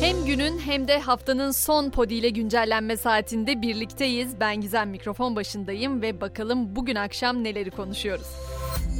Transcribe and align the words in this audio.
Hem 0.00 0.24
günün 0.24 0.58
hem 0.58 0.88
de 0.88 0.98
haftanın 1.00 1.50
son 1.50 1.90
podi 1.90 2.14
ile 2.14 2.28
güncellenme 2.28 2.96
saatinde 2.96 3.62
birlikteyiz. 3.62 4.40
Ben 4.40 4.60
Gizem 4.60 4.90
mikrofon 4.90 5.36
başındayım 5.36 6.02
ve 6.02 6.20
bakalım 6.20 6.76
bugün 6.76 6.94
akşam 6.94 7.44
neleri 7.44 7.70
konuşuyoruz. 7.70 8.26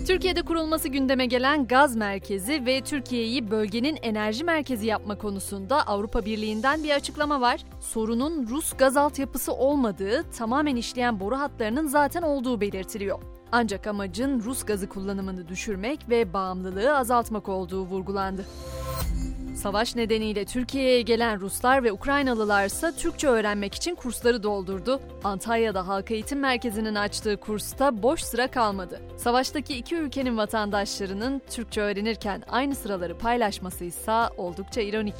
Türkiye'de 0.07 0.43
kurulması 0.43 0.89
gündeme 0.89 1.27
gelen 1.27 1.67
gaz 1.67 1.97
merkezi 1.97 2.67
ve 2.67 2.81
Türkiye'yi 2.81 3.51
bölgenin 3.51 3.99
enerji 4.03 4.45
merkezi 4.45 4.87
yapma 4.87 5.19
konusunda 5.19 5.87
Avrupa 5.87 6.25
Birliği'nden 6.25 6.85
bir 6.85 6.91
açıklama 6.91 7.41
var. 7.41 7.61
Sorunun 7.81 8.47
Rus 8.47 8.73
gaz 8.73 8.97
altyapısı 8.97 9.53
olmadığı, 9.53 10.31
tamamen 10.31 10.77
işleyen 10.77 11.21
boru 11.21 11.39
hatlarının 11.39 11.87
zaten 11.87 12.23
olduğu 12.23 12.61
belirtiliyor. 12.61 13.19
Ancak 13.53 13.87
amacın 13.87 14.41
Rus 14.41 14.65
gazı 14.65 14.89
kullanımını 14.89 15.49
düşürmek 15.49 16.11
ve 16.11 16.33
bağımlılığı 16.33 16.97
azaltmak 16.97 17.49
olduğu 17.49 17.83
vurgulandı. 17.83 18.45
Savaş 19.57 19.97
nedeniyle 19.97 20.45
Türkiye'ye 20.45 21.03
gelen 21.03 21.41
Ruslar 21.41 21.85
ve 21.85 21.93
Ukraynalılar 21.93 22.67
ise 22.67 22.93
Türkçe 22.97 23.29
öğrenmek 23.29 23.75
için 23.75 23.95
kursları 23.95 24.43
doldurdu. 24.43 25.01
Antalya'da 25.25 25.89
Halk 25.89 26.11
Eğitim 26.11 26.39
Merkezi'nin 26.39 26.95
açtığı 26.95 27.37
kursta 27.37 28.03
boş 28.03 28.23
sıra 28.23 28.51
kalmadı. 28.51 29.01
Savaştaki 29.17 29.77
iki 29.77 29.97
ülkenin 29.97 30.37
vatandaşlarının 30.37 31.43
Türkçe 31.51 31.81
öğrenirken 31.81 32.43
aynı 32.49 32.75
sıraları 32.75 33.19
paylaşması 33.19 33.85
ise 33.85 34.13
oldukça 34.37 34.81
ironik. 34.81 35.15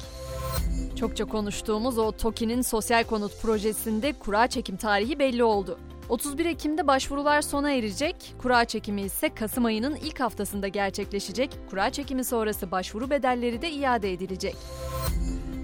Çokça 0.95 1.25
konuştuğumuz 1.25 1.97
o 1.97 2.11
TOKİ'nin 2.11 2.61
sosyal 2.61 3.03
konut 3.03 3.41
projesinde 3.41 4.13
kura 4.13 4.47
çekim 4.47 4.77
tarihi 4.77 5.19
belli 5.19 5.43
oldu. 5.43 5.79
31 6.09 6.45
Ekim'de 6.45 6.87
başvurular 6.87 7.41
sona 7.41 7.71
erecek, 7.71 8.15
kura 8.41 8.65
çekimi 8.65 9.01
ise 9.01 9.29
Kasım 9.29 9.65
ayının 9.65 9.95
ilk 9.95 10.19
haftasında 10.19 10.67
gerçekleşecek. 10.67 11.49
Kura 11.69 11.89
çekimi 11.89 12.23
sonrası 12.23 12.71
başvuru 12.71 13.09
bedelleri 13.09 13.61
de 13.61 13.71
iade 13.71 14.13
edilecek. 14.13 14.55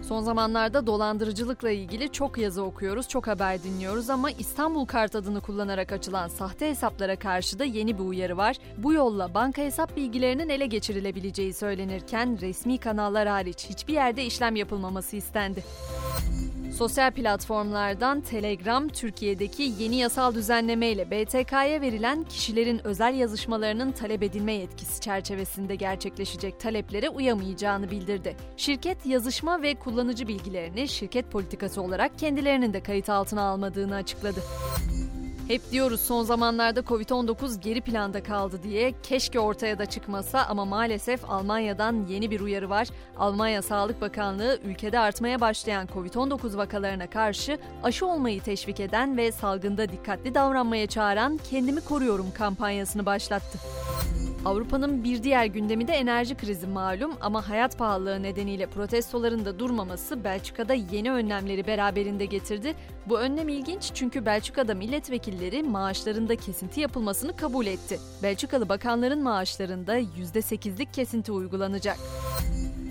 Son 0.07 0.21
zamanlarda 0.21 0.87
dolandırıcılıkla 0.87 1.69
ilgili 1.69 2.11
çok 2.11 2.37
yazı 2.37 2.63
okuyoruz, 2.63 3.07
çok 3.07 3.27
haber 3.27 3.63
dinliyoruz 3.63 4.09
ama 4.09 4.31
İstanbul 4.31 4.85
Kart 4.85 5.15
adını 5.15 5.41
kullanarak 5.41 5.91
açılan 5.91 6.27
sahte 6.27 6.69
hesaplara 6.69 7.15
karşı 7.15 7.59
da 7.59 7.63
yeni 7.63 7.97
bir 7.97 8.03
uyarı 8.03 8.37
var. 8.37 8.55
Bu 8.77 8.93
yolla 8.93 9.33
banka 9.33 9.61
hesap 9.61 9.97
bilgilerinin 9.97 10.49
ele 10.49 10.65
geçirilebileceği 10.65 11.53
söylenirken 11.53 12.41
resmi 12.41 12.77
kanallar 12.77 13.27
hariç 13.27 13.65
hiçbir 13.69 13.93
yerde 13.93 14.25
işlem 14.25 14.55
yapılmaması 14.55 15.15
istendi. 15.15 15.63
Sosyal 16.73 17.11
platformlardan 17.11 18.21
Telegram, 18.21 18.87
Türkiye'deki 18.89 19.73
yeni 19.79 19.95
yasal 19.95 20.35
düzenleme 20.35 20.87
ile 20.87 21.11
BTK'ya 21.11 21.81
verilen 21.81 22.23
kişilerin 22.23 22.87
özel 22.87 23.15
yazışmalarının 23.15 23.91
talep 23.91 24.23
edilme 24.23 24.53
yetkisi 24.53 25.01
çerçevesinde 25.01 25.75
gerçekleşecek 25.75 26.59
taleplere 26.59 27.09
uyamayacağını 27.09 27.91
bildirdi. 27.91 28.35
Şirket 28.57 29.05
yazışma 29.05 29.61
ve 29.61 29.75
kullanıcı 29.75 30.27
bilgilerini 30.27 30.87
şirket 30.87 31.31
politikası 31.31 31.81
olarak 31.81 32.19
kendilerinin 32.19 32.73
de 32.73 32.83
kayıt 32.83 33.09
altına 33.09 33.41
almadığını 33.41 33.95
açıkladı. 33.95 34.39
Hep 35.47 35.71
diyoruz 35.71 36.01
son 36.01 36.23
zamanlarda 36.23 36.79
Covid-19 36.79 37.59
geri 37.61 37.81
planda 37.81 38.23
kaldı 38.23 38.59
diye 38.63 38.93
keşke 39.03 39.39
ortaya 39.39 39.79
da 39.79 39.85
çıkmasa 39.85 40.45
ama 40.45 40.65
maalesef 40.65 41.29
Almanya'dan 41.29 42.05
yeni 42.09 42.31
bir 42.31 42.39
uyarı 42.39 42.69
var. 42.69 42.87
Almanya 43.17 43.61
Sağlık 43.61 44.01
Bakanlığı 44.01 44.59
ülkede 44.65 44.99
artmaya 44.99 45.41
başlayan 45.41 45.87
Covid-19 45.87 46.57
vakalarına 46.57 47.09
karşı 47.09 47.57
aşı 47.83 48.05
olmayı 48.05 48.41
teşvik 48.41 48.79
eden 48.79 49.17
ve 49.17 49.31
salgında 49.31 49.91
dikkatli 49.91 50.35
davranmaya 50.35 50.87
çağıran 50.87 51.39
Kendimi 51.49 51.81
Koruyorum 51.81 52.27
kampanyasını 52.37 53.05
başlattı. 53.05 53.59
Avrupa'nın 54.45 55.03
bir 55.03 55.23
diğer 55.23 55.45
gündemi 55.45 55.87
de 55.87 55.93
enerji 55.93 56.35
krizi 56.35 56.67
malum 56.67 57.11
ama 57.21 57.49
hayat 57.49 57.77
pahalılığı 57.77 58.23
nedeniyle 58.23 58.67
protestoların 58.67 59.45
da 59.45 59.59
durmaması 59.59 60.23
Belçika'da 60.23 60.73
yeni 60.73 61.11
önlemleri 61.11 61.67
beraberinde 61.67 62.25
getirdi. 62.25 62.75
Bu 63.05 63.19
önlem 63.19 63.49
ilginç 63.49 63.91
çünkü 63.93 64.25
Belçika'da 64.25 64.73
milletvekilleri 64.75 65.63
maaşlarında 65.63 66.35
kesinti 66.35 66.81
yapılmasını 66.81 67.35
kabul 67.35 67.65
etti. 67.65 67.99
Belçikalı 68.23 68.69
bakanların 68.69 69.23
maaşlarında 69.23 69.99
%8'lik 69.99 70.93
kesinti 70.93 71.31
uygulanacak. 71.31 71.97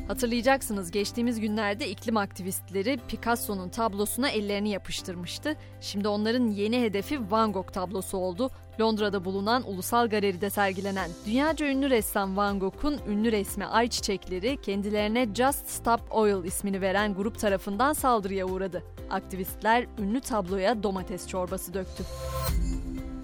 Hatırlayacaksınız 0.08 0.90
geçtiğimiz 0.90 1.40
günlerde 1.40 1.88
iklim 1.88 2.16
aktivistleri 2.16 2.98
Picasso'nun 3.08 3.68
tablosuna 3.68 4.28
ellerini 4.28 4.70
yapıştırmıştı. 4.70 5.56
Şimdi 5.80 6.08
onların 6.08 6.46
yeni 6.46 6.80
hedefi 6.80 7.30
Van 7.30 7.52
Gogh 7.52 7.72
tablosu 7.72 8.18
oldu. 8.18 8.50
Londra'da 8.80 9.24
bulunan 9.24 9.70
Ulusal 9.70 10.08
Galeri'de 10.08 10.50
sergilenen 10.50 11.10
dünyaca 11.26 11.66
ünlü 11.66 11.90
ressam 11.90 12.36
Van 12.36 12.60
Gogh'un 12.60 13.00
ünlü 13.08 13.32
resmi 13.32 13.66
Ay 13.66 13.88
Çiçekleri 13.88 14.60
kendilerine 14.62 15.28
Just 15.34 15.68
Stop 15.68 16.00
Oil 16.10 16.44
ismini 16.44 16.80
veren 16.80 17.14
grup 17.14 17.38
tarafından 17.38 17.92
saldırıya 17.92 18.46
uğradı. 18.46 18.82
Aktivistler 19.10 19.86
ünlü 19.98 20.20
tabloya 20.20 20.82
domates 20.82 21.28
çorbası 21.28 21.74
döktü. 21.74 22.04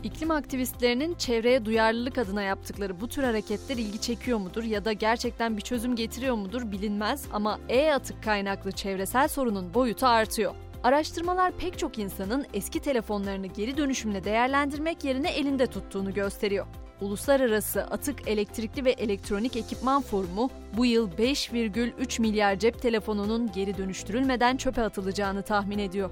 İklim 0.03 0.31
aktivistlerinin 0.31 1.15
çevreye 1.15 1.65
duyarlılık 1.65 2.19
adına 2.19 2.43
yaptıkları 2.43 3.01
bu 3.01 3.09
tür 3.09 3.23
hareketler 3.23 3.77
ilgi 3.77 4.01
çekiyor 4.01 4.39
mudur 4.39 4.63
ya 4.63 4.85
da 4.85 4.93
gerçekten 4.93 5.57
bir 5.57 5.63
çözüm 5.63 5.97
getiriyor 5.97 6.35
mudur 6.35 6.73
bilinmez 6.73 7.25
ama 7.33 7.59
e-atık 7.69 8.23
kaynaklı 8.23 8.73
çevresel 8.73 9.29
sorunun 9.29 9.75
boyutu 9.75 10.07
artıyor. 10.07 10.55
Araştırmalar 10.83 11.53
pek 11.53 11.79
çok 11.79 11.99
insanın 11.99 12.47
eski 12.55 12.81
telefonlarını 12.81 13.47
geri 13.47 13.77
dönüşümle 13.77 14.25
değerlendirmek 14.25 15.05
yerine 15.05 15.31
elinde 15.31 15.67
tuttuğunu 15.67 16.15
gösteriyor. 16.15 16.67
Uluslararası 17.01 17.83
Atık 17.83 18.29
Elektrikli 18.29 18.85
ve 18.85 18.91
Elektronik 18.91 19.57
Ekipman 19.57 20.03
Forumu 20.03 20.51
bu 20.77 20.87
yıl 20.87 21.11
5,3 21.11 22.21
milyar 22.21 22.59
cep 22.59 22.83
telefonunun 22.83 23.53
geri 23.53 23.79
dönüştürülmeden 23.79 24.57
çöpe 24.57 24.83
atılacağını 24.83 25.43
tahmin 25.43 25.79
ediyor. 25.79 26.11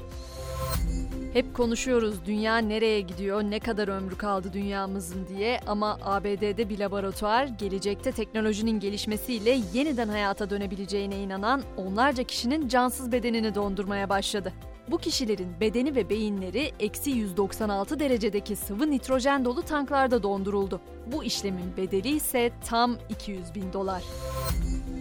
Hep 1.36 1.54
konuşuyoruz 1.54 2.24
dünya 2.26 2.58
nereye 2.58 3.00
gidiyor, 3.00 3.42
ne 3.42 3.60
kadar 3.60 3.88
ömrü 3.88 4.16
kaldı 4.16 4.52
dünyamızın 4.52 5.26
diye 5.26 5.60
ama 5.66 5.98
ABD'de 6.02 6.68
bir 6.68 6.78
laboratuvar 6.78 7.44
gelecekte 7.44 8.12
teknolojinin 8.12 8.80
gelişmesiyle 8.80 9.60
yeniden 9.72 10.08
hayata 10.08 10.50
dönebileceğine 10.50 11.18
inanan 11.18 11.62
onlarca 11.76 12.22
kişinin 12.22 12.68
cansız 12.68 13.12
bedenini 13.12 13.54
dondurmaya 13.54 14.08
başladı. 14.08 14.52
Bu 14.90 14.98
kişilerin 14.98 15.60
bedeni 15.60 15.94
ve 15.94 16.10
beyinleri 16.10 16.72
eksi 16.80 17.10
196 17.10 18.00
derecedeki 18.00 18.56
sıvı 18.56 18.90
nitrojen 18.90 19.44
dolu 19.44 19.62
tanklarda 19.62 20.22
donduruldu. 20.22 20.80
Bu 21.12 21.24
işlemin 21.24 21.76
bedeli 21.76 22.08
ise 22.08 22.50
tam 22.68 22.96
200 23.08 23.54
bin 23.54 23.72
dolar. 23.72 24.02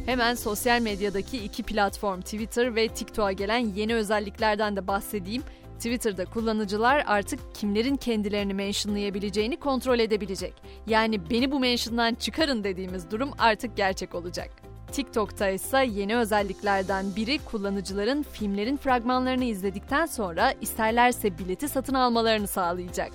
Hemen 0.06 0.36
sosyal 0.36 0.82
medyadaki 0.82 1.38
iki 1.38 1.64
platform 1.64 2.22
Twitter 2.22 2.76
ve 2.76 2.88
TikTok'a 2.88 3.32
gelen 3.32 3.58
yeni 3.76 3.96
özelliklerden 3.96 4.76
de 4.76 4.88
bahsedeyim. 4.88 5.44
Twitter'da 5.78 6.26
kullanıcılar 6.26 7.04
artık 7.08 7.56
kimlerin 7.56 7.96
kendilerini 7.96 8.54
mentionlayabileceğini 8.54 9.60
kontrol 9.60 10.00
edebilecek. 10.00 10.54
Yani 10.88 11.30
beni 11.30 11.52
bu 11.52 11.60
mention'dan 11.60 12.16
çıkarın 12.16 12.64
dediğimiz 12.64 13.12
durum 13.12 13.32
artık 13.38 13.78
gerçek 13.78 14.16
olacak. 14.16 14.50
TikTok'ta 14.92 15.50
ise 15.50 15.86
yeni 15.92 16.18
özelliklerden 16.18 17.06
biri 17.16 17.40
kullanıcıların 17.46 18.24
filmlerin 18.24 18.78
fragmanlarını 18.78 19.44
izledikten 19.44 20.06
sonra 20.06 20.54
isterlerse 20.62 21.38
bileti 21.38 21.68
satın 21.68 21.94
almalarını 21.94 22.48
sağlayacak 22.48 23.12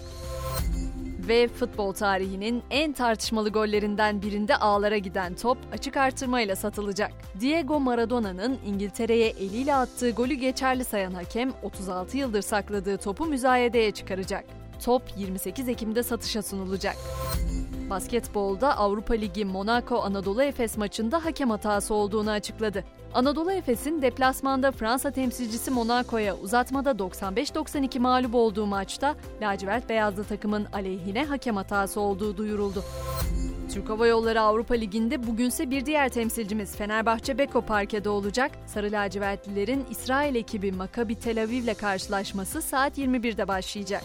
ve 1.31 1.49
futbol 1.49 1.93
tarihinin 1.93 2.63
en 2.71 2.93
tartışmalı 2.93 3.51
gollerinden 3.51 4.23
birinde 4.23 4.57
ağlara 4.57 4.99
giden 4.99 5.35
top 5.35 5.59
açık 5.73 5.97
artırmayla 5.97 6.57
satılacak. 6.57 7.13
Diego 7.41 7.81
Maradona'nın 7.81 8.59
İngiltere'ye 8.67 9.29
eliyle 9.29 9.75
attığı 9.75 10.11
golü 10.11 10.35
geçerli 10.35 10.85
sayan 10.85 11.13
hakem 11.13 11.53
36 11.63 12.17
yıldır 12.17 12.43
sakladığı 12.43 12.99
topu 12.99 13.27
müzayedeye 13.27 13.91
çıkaracak. 13.91 14.45
Top 14.85 15.03
28 15.17 15.69
Ekim'de 15.69 16.03
satışa 16.03 16.43
sunulacak. 16.43 16.97
Basketbolda 17.91 18.79
Avrupa 18.79 19.15
Ligi 19.15 19.45
Monaco 19.45 20.03
Anadolu 20.03 20.43
Efes 20.43 20.77
maçında 20.77 21.25
hakem 21.25 21.51
hatası 21.51 21.95
olduğunu 21.95 22.31
açıkladı. 22.31 22.85
Anadolu 23.15 23.53
Efes'in 23.53 24.03
deplasmanda 24.03 24.73
Fransa 24.73 25.11
temsilcisi 25.11 25.71
Monaco'ya 25.71 26.37
uzatmada 26.37 26.91
95-92 26.91 27.99
mağlup 27.99 28.35
olduğu 28.35 28.67
maçta 28.67 29.15
lacivert 29.43 29.89
beyazlı 29.89 30.25
takımın 30.25 30.67
aleyhine 30.73 31.25
hakem 31.25 31.57
hatası 31.57 32.01
olduğu 32.01 32.37
duyuruldu. 32.37 32.85
Türk 33.75 33.89
Hava 33.89 34.07
Yolları 34.07 34.41
Avrupa 34.41 34.75
Ligi'nde 34.75 35.27
bugünse 35.27 35.71
bir 35.71 35.87
diğer 35.87 36.09
temsilcimiz 36.09 36.77
Fenerbahçe 36.77 37.39
Beko 37.39 37.63
parkede 37.63 38.09
olacak. 38.09 38.51
Sarı 38.67 38.93
lacivertlilerin 38.93 39.87
İsrail 39.91 40.35
ekibi 40.35 40.73
Maccabi 40.73 41.15
Tel 41.15 41.43
Aviv 41.43 41.53
ile 41.53 41.75
karşılaşması 41.75 42.63
saat 42.63 42.99
21'de 42.99 43.49
başlayacak. 43.49 44.03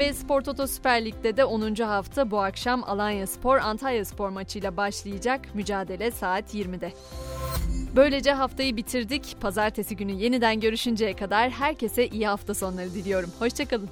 Ve 0.00 0.12
Spor 0.12 0.42
Toto 0.42 0.66
Süper 0.66 1.04
Lig'de 1.04 1.36
de 1.36 1.44
10. 1.44 1.74
hafta 1.74 2.30
bu 2.30 2.40
akşam 2.40 2.84
Alanya 2.84 3.26
Spor 3.26 3.56
Antalya 3.56 4.04
Spor 4.04 4.28
maçıyla 4.28 4.76
başlayacak. 4.76 5.54
Mücadele 5.54 6.10
saat 6.10 6.54
20'de. 6.54 6.92
Böylece 7.96 8.32
haftayı 8.32 8.76
bitirdik. 8.76 9.36
Pazartesi 9.40 9.96
günü 9.96 10.12
yeniden 10.12 10.60
görüşünceye 10.60 11.16
kadar 11.16 11.50
herkese 11.50 12.08
iyi 12.08 12.26
hafta 12.26 12.54
sonları 12.54 12.94
diliyorum. 12.94 13.30
Hoşçakalın. 13.38 13.88